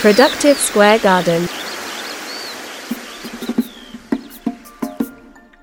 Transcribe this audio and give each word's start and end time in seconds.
Productive 0.00 0.56
Square 0.56 1.00
Garden. 1.02 1.42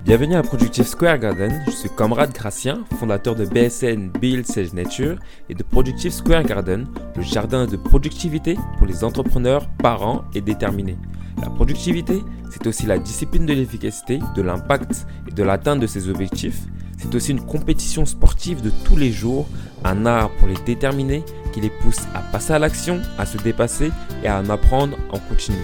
Bienvenue 0.04 0.36
à 0.36 0.42
Productive 0.44 0.86
Square 0.86 1.18
Garden, 1.18 1.60
je 1.66 1.72
suis 1.72 1.88
Comrade 1.88 2.32
Gracien, 2.32 2.84
fondateur 3.00 3.34
de 3.34 3.46
BSN 3.46 4.10
Build 4.20 4.46
Sage 4.46 4.72
Nature 4.74 5.16
et 5.48 5.54
de 5.54 5.64
Productive 5.64 6.12
Square 6.12 6.44
Garden, 6.44 6.86
le 7.16 7.22
jardin 7.22 7.66
de 7.66 7.76
productivité 7.76 8.56
pour 8.78 8.86
les 8.86 9.02
entrepreneurs, 9.02 9.68
parents 9.82 10.22
et 10.36 10.40
déterminés. 10.40 10.98
La 11.42 11.50
productivité, 11.50 12.22
c'est 12.52 12.64
aussi 12.68 12.86
la 12.86 13.00
discipline 13.00 13.44
de 13.44 13.54
l'efficacité, 13.54 14.20
de 14.36 14.42
l'impact 14.42 15.04
et 15.26 15.32
de 15.32 15.42
l'atteinte 15.42 15.80
de 15.80 15.88
ses 15.88 16.08
objectifs. 16.08 16.60
C'est 16.98 17.14
aussi 17.14 17.30
une 17.30 17.40
compétition 17.40 18.04
sportive 18.06 18.60
de 18.60 18.70
tous 18.84 18.96
les 18.96 19.12
jours, 19.12 19.46
un 19.84 20.04
art 20.04 20.30
pour 20.36 20.48
les 20.48 20.56
déterminés 20.66 21.24
qui 21.52 21.60
les 21.60 21.70
pousse 21.70 22.00
à 22.14 22.20
passer 22.20 22.52
à 22.52 22.58
l'action, 22.58 23.00
à 23.18 23.24
se 23.24 23.38
dépasser 23.38 23.92
et 24.24 24.28
à 24.28 24.40
en 24.40 24.50
apprendre 24.50 24.96
en 25.12 25.18
continu. 25.18 25.58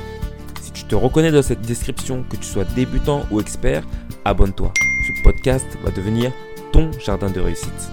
Si 0.62 0.70
tu 0.70 0.84
te 0.84 0.94
reconnais 0.94 1.32
dans 1.32 1.42
cette 1.42 1.60
description, 1.62 2.24
que 2.30 2.36
tu 2.36 2.44
sois 2.44 2.64
débutant 2.76 3.22
ou 3.30 3.40
expert, 3.40 3.84
abonne-toi. 4.24 4.72
Ce 5.06 5.22
podcast 5.22 5.66
va 5.82 5.90
devenir 5.90 6.32
ton 6.72 6.90
jardin 7.04 7.28
de 7.28 7.40
réussite. 7.40 7.90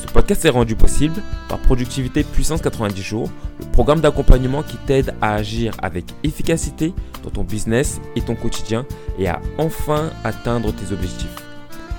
Ce 0.00 0.12
podcast 0.12 0.44
est 0.44 0.50
rendu 0.50 0.76
possible 0.76 1.20
par 1.48 1.58
Productivité 1.58 2.22
Puissance 2.22 2.62
90 2.62 3.02
jours, 3.02 3.30
le 3.60 3.66
programme 3.72 4.00
d'accompagnement 4.00 4.62
qui 4.62 4.76
t'aide 4.86 5.14
à 5.20 5.34
agir 5.34 5.74
avec 5.82 6.04
efficacité 6.22 6.94
dans 7.24 7.30
ton 7.30 7.44
business 7.44 8.00
et 8.16 8.20
ton 8.20 8.36
quotidien 8.36 8.86
et 9.18 9.28
à 9.28 9.40
enfin 9.58 10.10
atteindre 10.24 10.72
tes 10.72 10.92
objectifs. 10.92 11.47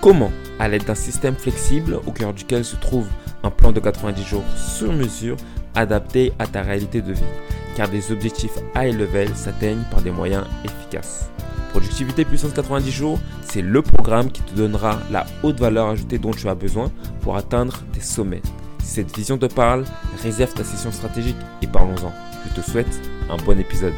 Comment 0.02 0.32
À 0.60 0.70
l'aide 0.70 0.86
d'un 0.86 0.96
système 0.96 1.36
flexible 1.36 2.00
au 2.08 2.12
cœur 2.12 2.34
duquel 2.34 2.64
se 2.64 2.78
trouve 2.78 3.10
un 3.44 3.50
plan 3.50 3.74
de 3.74 3.82
90 3.82 4.24
jours 4.24 4.46
sur 4.56 4.94
mesure 4.94 5.36
adapté 5.76 6.32
à 6.40 6.48
ta 6.48 6.62
réalité 6.62 7.02
de 7.02 7.12
vie? 7.12 7.22
Car 7.76 7.90
des 7.90 8.10
objectifs 8.14 8.58
high 8.78 8.98
level 8.98 9.36
s'atteignent 9.36 9.84
par 9.92 10.02
des 10.02 10.12
moyens 10.12 10.46
efficaces. 10.64 11.30
Productivité 11.72 12.24
puissance 12.24 12.54
90 12.54 12.90
jours, 12.92 13.20
c'est 13.42 13.62
le 13.62 13.82
programme 13.82 14.32
qui 14.32 14.42
te 14.42 14.56
donnera 14.56 15.00
la 15.12 15.26
haute 15.44 15.60
valeur 15.60 15.90
ajoutée 15.90 16.18
dont 16.18 16.32
tu 16.32 16.48
as 16.48 16.56
besoin 16.56 16.90
pour 17.20 17.36
atteindre 17.36 17.82
tes 17.92 18.00
sommets. 18.00 18.42
Cette 18.82 19.14
vision 19.14 19.38
te 19.38 19.48
parle, 19.48 19.84
réserve 20.24 20.54
ta 20.54 20.64
session 20.64 20.94
stratégique 20.94 21.38
et 21.62 21.68
parlons-en. 21.68 22.14
Je 22.48 22.62
te 22.62 22.66
souhaite 22.66 23.02
un 23.30 23.36
bon 23.44 23.60
épisode. 23.60 23.94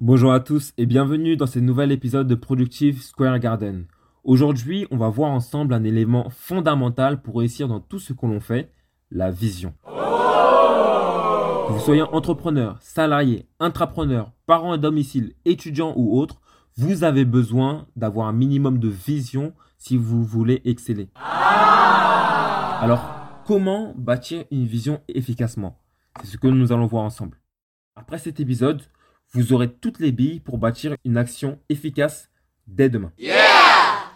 Bonjour 0.00 0.32
à 0.32 0.40
tous 0.40 0.72
et 0.78 0.86
bienvenue 0.86 1.36
dans 1.36 1.46
ce 1.46 1.58
nouvel 1.58 1.92
épisode 1.92 2.26
de 2.26 2.34
Productive 2.34 3.02
Square 3.02 3.38
Garden. 3.40 3.84
Aujourd'hui, 4.26 4.88
on 4.90 4.96
va 4.96 5.08
voir 5.08 5.30
ensemble 5.30 5.72
un 5.72 5.84
élément 5.84 6.30
fondamental 6.30 7.22
pour 7.22 7.38
réussir 7.38 7.68
dans 7.68 7.78
tout 7.78 8.00
ce 8.00 8.12
que 8.12 8.26
l'on 8.26 8.40
fait, 8.40 8.72
la 9.12 9.30
vision. 9.30 9.72
Que 9.86 11.72
vous 11.72 11.78
soyez 11.78 12.02
entrepreneur, 12.02 12.76
salarié, 12.80 13.46
intrapreneur, 13.60 14.32
parent 14.46 14.72
à 14.72 14.78
domicile, 14.78 15.34
étudiant 15.44 15.92
ou 15.94 16.18
autre, 16.18 16.40
vous 16.76 17.04
avez 17.04 17.24
besoin 17.24 17.86
d'avoir 17.94 18.26
un 18.26 18.32
minimum 18.32 18.80
de 18.80 18.88
vision 18.88 19.52
si 19.78 19.96
vous 19.96 20.24
voulez 20.24 20.60
exceller. 20.64 21.08
Alors, 22.80 23.08
comment 23.46 23.94
bâtir 23.96 24.42
une 24.50 24.66
vision 24.66 25.00
efficacement? 25.06 25.78
C'est 26.20 26.26
ce 26.26 26.36
que 26.36 26.48
nous 26.48 26.72
allons 26.72 26.86
voir 26.86 27.04
ensemble. 27.04 27.38
Après 27.94 28.18
cet 28.18 28.40
épisode, 28.40 28.82
vous 29.32 29.52
aurez 29.52 29.72
toutes 29.72 30.00
les 30.00 30.10
billes 30.10 30.40
pour 30.40 30.58
bâtir 30.58 30.96
une 31.04 31.16
action 31.16 31.60
efficace 31.68 32.28
dès 32.66 32.88
demain. 32.88 33.12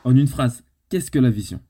En 0.04 0.16
une 0.16 0.26
phrase, 0.26 0.64
qu'est-ce 0.88 1.10
que 1.10 1.18
la 1.18 1.30
vision? 1.30 1.60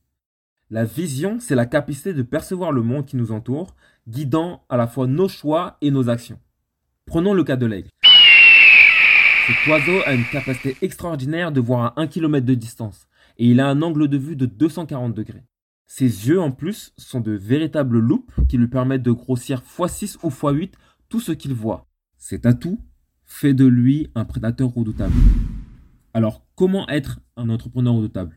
La 0.71 0.85
vision, 0.85 1.39
c'est 1.41 1.57
la 1.57 1.67
capacité 1.67 2.15
de 2.15 2.23
percevoir 2.23 2.71
le 2.71 2.83
monde 2.83 3.07
qui 3.07 3.17
nous 3.17 3.33
entoure, 3.33 3.75
guidant 4.09 4.65
à 4.69 4.77
la 4.77 4.87
fois 4.87 5.07
nos 5.07 5.29
choix 5.29 5.77
et 5.81 5.91
nos 5.91 6.09
actions. 6.09 6.39
Prenons 7.07 7.35
le 7.35 7.43
cas 7.43 7.57
de 7.57 7.67
l'aigle. 7.67 7.89
Cet 9.47 9.67
oiseau 9.67 10.01
a 10.07 10.15
une 10.15 10.25
capacité 10.27 10.77
extraordinaire 10.81 11.51
de 11.51 11.61
voir 11.61 11.87
à 11.87 12.01
1 12.01 12.07
km 12.07 12.47
de 12.47 12.55
distance 12.55 13.09
et 13.37 13.47
il 13.47 13.59
a 13.59 13.69
un 13.69 13.83
angle 13.83 14.07
de 14.07 14.17
vue 14.17 14.37
de 14.37 14.47
240 14.47 15.13
degrés. 15.13 15.43
Ses 15.89 16.29
yeux 16.29 16.41
en 16.41 16.53
plus 16.53 16.93
sont 16.97 17.19
de 17.19 17.33
véritables 17.33 17.99
loupes 17.99 18.31
qui 18.49 18.59
lui 18.59 18.69
permettent 18.69 19.03
de 19.03 19.11
grossir 19.11 19.63
x6 19.63 20.19
ou 20.23 20.29
x8 20.29 20.71
tout 21.09 21.19
ce 21.19 21.33
qu'il 21.33 21.53
voit. 21.53 21.89
Cet 22.17 22.47
atout 22.47 22.79
fait 23.25 23.55
de 23.55 23.67
lui 23.67 24.09
un 24.15 24.25
prédateur 24.25 24.69
redoutable. 24.69 25.15
Alors 26.13 26.45
comment 26.57 26.89
être 26.89 27.21
un 27.37 27.49
entrepreneur 27.51 27.95
redoutable 27.95 28.37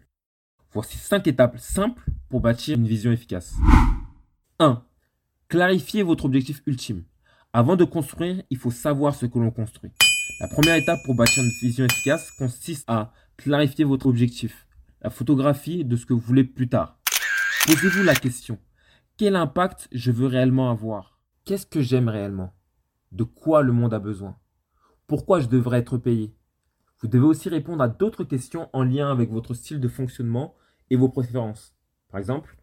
Voici 0.72 0.98
5 0.98 1.26
étapes 1.26 1.58
simples 1.58 2.06
pour 2.30 2.40
bâtir 2.40 2.78
une 2.78 2.88
vision 2.88 3.12
efficace. 3.12 3.56
1. 4.60 4.84
Clarifiez 5.48 6.04
votre 6.04 6.26
objectif 6.26 6.62
ultime. 6.68 7.04
Avant 7.52 7.76
de 7.76 7.84
construire, 7.84 8.44
il 8.52 8.58
faut 8.58 8.72
savoir 8.72 9.16
ce 9.16 9.26
que 9.26 9.40
l'on 9.40 9.50
construit. 9.50 9.92
La 10.40 10.48
première 10.48 10.76
étape 10.76 11.00
pour 11.06 11.16
bâtir 11.16 11.44
une 11.44 11.50
vision 11.62 11.86
efficace 11.86 12.32
consiste 12.38 12.84
à 12.88 13.12
clarifier 13.38 13.86
votre 13.86 14.06
objectif, 14.06 14.68
la 15.02 15.10
photographie 15.10 15.84
de 15.84 15.96
ce 15.96 16.06
que 16.06 16.14
vous 16.14 16.20
voulez 16.20 16.44
plus 16.44 16.70
tard. 16.70 17.00
Posez-vous 17.66 18.04
la 18.04 18.16
question, 18.16 18.60
quel 19.18 19.36
impact 19.36 19.88
je 19.92 20.12
veux 20.12 20.28
réellement 20.28 20.70
avoir? 20.70 21.20
Qu'est-ce 21.44 21.66
que 21.66 21.82
j'aime 21.82 22.10
réellement? 22.10 22.54
De 23.12 23.24
quoi 23.24 23.64
le 23.64 23.74
monde 23.74 23.94
a 23.94 24.00
besoin? 24.00 24.38
Pourquoi 25.08 25.40
je 25.40 25.48
devrais 25.48 25.80
être 25.80 25.98
payé? 25.98 26.36
Vous 27.04 27.10
devez 27.10 27.26
aussi 27.26 27.50
répondre 27.50 27.84
à 27.84 27.90
d'autres 27.90 28.24
questions 28.24 28.70
en 28.72 28.86
lien 28.86 29.12
avec 29.12 29.30
votre 29.30 29.54
style 29.54 29.82
de 29.82 29.90
fonctionnement 29.90 30.56
et 30.90 30.96
vos 30.96 31.10
préférences. 31.10 31.76
Par 32.10 32.18
exemple, 32.18 32.56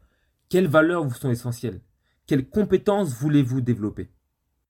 quelles 0.49 0.67
valeurs 0.67 1.05
vous 1.05 1.15
sont 1.15 1.28
essentielles? 1.28 1.83
Quelles 2.27 2.49
compétences 2.49 3.12
voulez-vous 3.12 3.61
développer? 3.61 4.11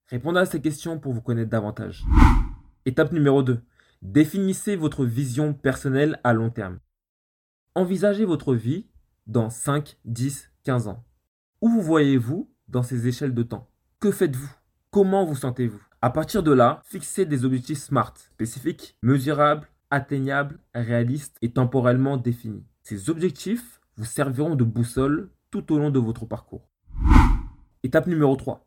Répondez 0.08 0.40
à 0.40 0.44
ces 0.44 0.60
questions 0.60 0.98
pour 0.98 1.12
vous 1.12 1.20
connaître 1.20 1.50
davantage. 1.50 2.04
Étape 2.84 3.12
numéro 3.12 3.44
2. 3.44 3.62
Définissez 4.02 4.74
votre 4.74 5.04
vision 5.04 5.54
personnelle 5.54 6.18
à 6.24 6.32
long 6.32 6.50
terme. 6.50 6.80
Envisagez 7.76 8.24
votre 8.24 8.56
vie 8.56 8.88
dans 9.28 9.50
5, 9.50 9.98
10, 10.04 10.50
15 10.64 10.88
ans. 10.88 11.04
Où 11.60 11.68
vous 11.68 11.82
voyez-vous 11.82 12.50
dans 12.66 12.82
ces 12.82 13.06
échelles 13.06 13.34
de 13.34 13.44
temps? 13.44 13.70
Que 14.00 14.10
faites-vous? 14.10 14.50
Comment 14.90 15.24
vous 15.24 15.36
sentez-vous? 15.36 15.89
À 16.02 16.08
partir 16.08 16.42
de 16.42 16.50
là, 16.50 16.80
fixez 16.86 17.26
des 17.26 17.44
objectifs 17.44 17.76
SMART, 17.76 18.14
spécifiques, 18.16 18.96
mesurables, 19.02 19.68
atteignables, 19.90 20.58
réalistes 20.74 21.36
et 21.42 21.52
temporellement 21.52 22.16
définis. 22.16 22.64
Ces 22.82 23.10
objectifs 23.10 23.82
vous 23.98 24.06
serviront 24.06 24.54
de 24.54 24.64
boussole 24.64 25.28
tout 25.50 25.70
au 25.70 25.78
long 25.78 25.90
de 25.90 25.98
votre 25.98 26.24
parcours. 26.24 26.66
Étape 27.82 28.06
numéro 28.06 28.34
3. 28.34 28.66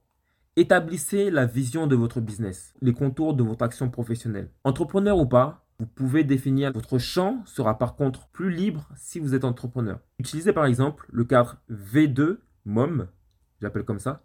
Établissez 0.57 1.31
la 1.31 1.47
vision 1.47 1.87
de 1.87 1.95
votre 1.95 2.21
business, 2.21 2.75
les 2.81 2.93
contours 2.93 3.33
de 3.33 3.41
votre 3.41 3.65
action 3.65 3.89
professionnelle. 3.89 4.51
Entrepreneur 4.63 5.17
ou 5.17 5.25
pas, 5.25 5.65
vous 5.79 5.87
pouvez 5.87 6.23
définir 6.23 6.71
votre 6.71 6.99
champ 6.99 7.41
sera 7.47 7.79
par 7.79 7.95
contre 7.95 8.27
plus 8.27 8.51
libre 8.51 8.87
si 8.95 9.19
vous 9.19 9.33
êtes 9.33 9.43
entrepreneur. 9.43 9.99
Utilisez 10.19 10.53
par 10.53 10.65
exemple 10.65 11.07
le 11.11 11.23
cadre 11.23 11.57
V2 11.71 12.37
MOM, 12.65 13.07
j'appelle 13.59 13.85
comme 13.85 13.97
ça, 13.97 14.21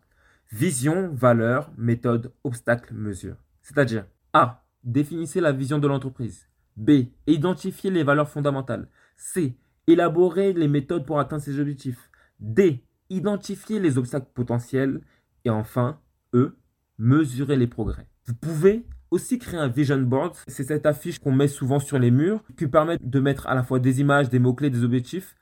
vision, 0.50 1.10
valeur, 1.14 1.70
méthode, 1.76 2.32
obstacle, 2.44 2.94
mesure. 2.94 3.36
C'est-à-dire 3.62 4.06
A. 4.32 4.64
Définissez 4.84 5.40
la 5.40 5.52
vision 5.52 5.78
de 5.78 5.88
l'entreprise. 5.88 6.48
B. 6.76 7.08
Identifiez 7.26 7.90
les 7.90 8.04
valeurs 8.04 8.28
fondamentales. 8.28 8.88
C. 9.16 9.56
Élaborez 9.86 10.52
les 10.52 10.68
méthodes 10.68 11.04
pour 11.04 11.18
atteindre 11.18 11.42
ces 11.42 11.58
objectifs. 11.58 12.10
D. 12.40 12.84
Identifiez 13.10 13.80
les 13.80 13.98
obstacles 13.98 14.30
potentiels. 14.32 15.00
Et 15.44 15.50
enfin, 15.50 16.00
E, 16.34 16.56
mesurer 16.98 17.56
les 17.56 17.66
progrès. 17.66 18.06
Vous 18.26 18.34
pouvez 18.34 18.84
aussi 19.10 19.38
créer 19.38 19.58
un 19.58 19.68
vision 19.68 19.98
board. 19.98 20.34
C'est 20.46 20.64
cette 20.64 20.86
affiche 20.86 21.18
qu'on 21.18 21.32
met 21.32 21.48
souvent 21.48 21.78
sur 21.78 21.98
les 21.98 22.10
murs 22.10 22.42
qui 22.56 22.66
permet 22.66 22.98
de 23.00 23.20
mettre 23.20 23.46
à 23.46 23.54
la 23.54 23.62
fois 23.62 23.78
des 23.78 24.00
images, 24.00 24.28
des 24.28 24.38
mots-clés, 24.38 24.70
des 24.70 24.84
objectifs. 24.84 25.34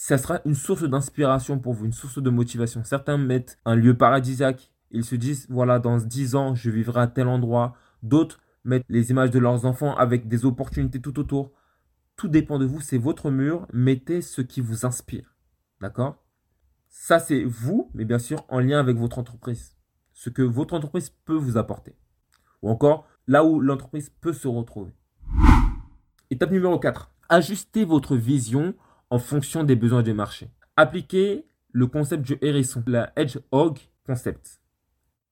Ça 0.00 0.16
sera 0.16 0.40
une 0.44 0.54
source 0.54 0.84
d'inspiration 0.84 1.58
pour 1.58 1.74
vous, 1.74 1.84
une 1.84 1.92
source 1.92 2.22
de 2.22 2.30
motivation. 2.30 2.84
Certains 2.84 3.18
mettent 3.18 3.58
un 3.64 3.74
lieu 3.74 3.96
paradisiaque. 3.96 4.70
Ils 4.92 5.04
se 5.04 5.16
disent, 5.16 5.46
voilà, 5.50 5.80
dans 5.80 5.98
10 5.98 6.36
ans, 6.36 6.54
je 6.54 6.70
vivrai 6.70 7.00
à 7.00 7.08
tel 7.08 7.26
endroit. 7.26 7.74
D'autres 8.04 8.38
mettent 8.64 8.86
les 8.88 9.10
images 9.10 9.32
de 9.32 9.40
leurs 9.40 9.64
enfants 9.64 9.96
avec 9.96 10.28
des 10.28 10.46
opportunités 10.46 11.00
tout 11.00 11.18
autour. 11.18 11.50
Tout 12.16 12.28
dépend 12.28 12.60
de 12.60 12.64
vous, 12.64 12.80
c'est 12.80 12.96
votre 12.96 13.30
mur. 13.30 13.66
Mettez 13.72 14.22
ce 14.22 14.40
qui 14.40 14.60
vous 14.60 14.86
inspire. 14.86 15.34
D'accord? 15.80 16.24
Ça, 16.88 17.18
c'est 17.18 17.42
vous, 17.42 17.90
mais 17.92 18.04
bien 18.04 18.20
sûr 18.20 18.46
en 18.48 18.60
lien 18.60 18.78
avec 18.78 18.96
votre 18.96 19.18
entreprise 19.18 19.74
ce 20.14 20.30
que 20.30 20.42
votre 20.42 20.74
entreprise 20.74 21.10
peut 21.24 21.34
vous 21.34 21.56
apporter. 21.56 21.96
Ou 22.62 22.70
encore, 22.70 23.06
là 23.26 23.44
où 23.44 23.60
l'entreprise 23.60 24.10
peut 24.20 24.32
se 24.32 24.46
retrouver. 24.46 24.92
Étape 26.30 26.52
numéro 26.52 26.78
4. 26.78 27.10
Ajustez 27.28 27.84
votre 27.84 28.16
vision 28.16 28.74
en 29.10 29.18
fonction 29.18 29.64
des 29.64 29.76
besoins 29.76 30.02
du 30.02 30.12
marché. 30.12 30.50
Appliquez 30.76 31.46
le 31.72 31.86
concept 31.86 32.22
du 32.22 32.38
hérisson, 32.40 32.82
la 32.86 33.12
Hedgehog 33.16 33.78
Concept. 34.04 34.60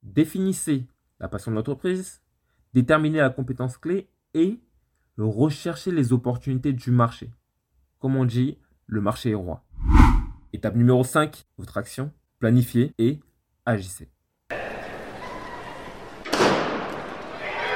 Définissez 0.03 0.87
la 1.21 1.29
passion 1.29 1.51
de 1.51 1.57
l'entreprise, 1.57 2.23
déterminez 2.75 3.19
la 3.19 3.31
compétence 3.31 3.79
clé 3.79 4.09
et 4.35 4.61
recherchez 5.19 5.91
les 5.91 6.13
opportunités 6.13 6.73
du 6.73 6.91
marché. 6.91 7.31
Comme 7.99 8.17
on 8.17 8.25
dit, 8.25 8.59
le 8.87 9.01
marché 9.01 9.31
est 9.31 9.35
roi. 9.35 9.65
Étape 10.53 10.77
numéro 10.77 11.03
5, 11.03 11.45
votre 11.59 11.79
action, 11.79 12.13
planifiez 12.39 12.95
et 12.99 13.21
agissez. 13.65 14.11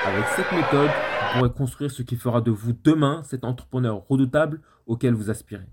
Avec 0.06 0.24
cette 0.36 0.52
méthode, 0.52 0.90
vous 0.90 1.38
pourrez 1.38 1.52
construire 1.52 1.90
ce 1.90 2.02
qui 2.02 2.16
fera 2.16 2.40
de 2.40 2.50
vous 2.50 2.72
demain 2.72 3.22
cet 3.22 3.44
entrepreneur 3.44 4.06
redoutable 4.08 4.60
auquel 4.86 5.14
vous 5.14 5.30
aspirez. 5.30 5.66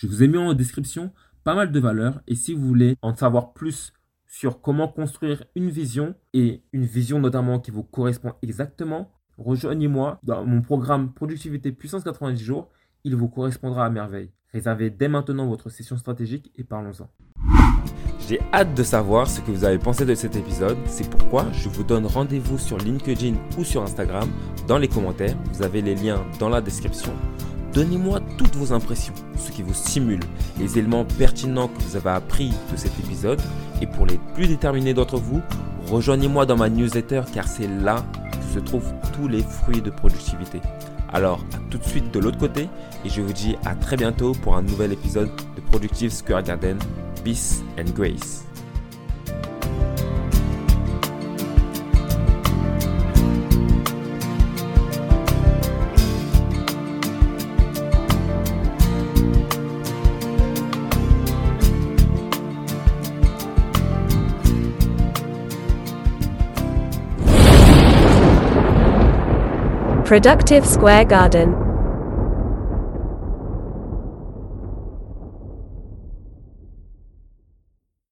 Je 0.00 0.06
vous 0.06 0.22
ai 0.22 0.28
mis 0.28 0.38
en 0.38 0.54
description 0.54 1.10
pas 1.42 1.56
mal 1.56 1.72
de 1.72 1.80
valeurs 1.80 2.20
et 2.28 2.36
si 2.36 2.54
vous 2.54 2.64
voulez 2.64 2.94
en 3.02 3.16
savoir 3.16 3.52
plus 3.52 3.92
sur 4.28 4.60
comment 4.60 4.86
construire 4.86 5.42
une 5.56 5.70
vision 5.70 6.14
et 6.32 6.62
une 6.72 6.84
vision 6.84 7.18
notamment 7.18 7.58
qui 7.58 7.72
vous 7.72 7.82
correspond 7.82 8.34
exactement, 8.40 9.10
rejoignez-moi 9.38 10.20
dans 10.22 10.46
mon 10.46 10.62
programme 10.62 11.12
Productivité 11.12 11.72
Puissance 11.72 12.04
90 12.04 12.40
jours. 12.40 12.68
Il 13.02 13.16
vous 13.16 13.28
correspondra 13.28 13.86
à 13.86 13.90
merveille. 13.90 14.30
Réservez 14.52 14.90
dès 14.90 15.08
maintenant 15.08 15.48
votre 15.48 15.68
session 15.68 15.96
stratégique 15.96 16.52
et 16.54 16.62
parlons-en. 16.62 17.10
J'ai 18.28 18.38
hâte 18.52 18.76
de 18.76 18.84
savoir 18.84 19.28
ce 19.28 19.40
que 19.40 19.50
vous 19.50 19.64
avez 19.64 19.78
pensé 19.78 20.06
de 20.06 20.14
cet 20.14 20.36
épisode. 20.36 20.78
C'est 20.86 21.10
pourquoi 21.10 21.50
je 21.50 21.68
vous 21.68 21.82
donne 21.82 22.06
rendez-vous 22.06 22.58
sur 22.58 22.78
LinkedIn 22.78 23.34
ou 23.58 23.64
sur 23.64 23.82
Instagram 23.82 24.28
dans 24.68 24.78
les 24.78 24.86
commentaires. 24.86 25.36
Vous 25.54 25.64
avez 25.64 25.82
les 25.82 25.96
liens 25.96 26.24
dans 26.38 26.50
la 26.50 26.60
description. 26.60 27.12
Donnez-moi 27.72 28.20
toutes 28.36 28.56
vos 28.56 28.72
impressions, 28.72 29.14
ce 29.38 29.50
qui 29.50 29.62
vous 29.62 29.74
stimule, 29.74 30.20
les 30.58 30.78
éléments 30.78 31.04
pertinents 31.04 31.68
que 31.68 31.80
vous 31.82 31.96
avez 31.96 32.10
appris 32.10 32.52
de 32.72 32.76
cet 32.76 32.98
épisode. 32.98 33.40
Et 33.80 33.86
pour 33.86 34.06
les 34.06 34.18
plus 34.34 34.48
déterminés 34.48 34.94
d'entre 34.94 35.18
vous, 35.18 35.40
rejoignez-moi 35.86 36.46
dans 36.46 36.56
ma 36.56 36.68
newsletter 36.68 37.22
car 37.32 37.46
c'est 37.46 37.68
là 37.68 38.04
que 38.32 38.54
se 38.54 38.58
trouvent 38.58 38.92
tous 39.14 39.28
les 39.28 39.42
fruits 39.42 39.82
de 39.82 39.90
productivité. 39.90 40.60
Alors, 41.12 41.44
à 41.54 41.58
tout 41.70 41.78
de 41.78 41.84
suite 41.84 42.12
de 42.12 42.18
l'autre 42.18 42.38
côté 42.38 42.68
et 43.04 43.08
je 43.08 43.20
vous 43.20 43.32
dis 43.32 43.56
à 43.64 43.74
très 43.74 43.96
bientôt 43.96 44.32
pour 44.32 44.56
un 44.56 44.62
nouvel 44.62 44.92
épisode 44.92 45.30
de 45.56 45.60
Productive 45.60 46.10
Square 46.10 46.42
Garden. 46.42 46.78
Peace 47.24 47.62
and 47.78 47.90
Grace. 47.94 48.47
Productive 70.08 70.64
Square 70.64 71.04
Garden. 71.04 71.67